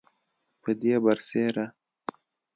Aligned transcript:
پدې 0.61 0.93
برسیره 1.05 1.65